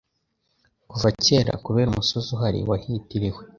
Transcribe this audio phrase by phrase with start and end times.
[0.91, 3.41] kuva kera kubera umusozi uhari wahitiriwe;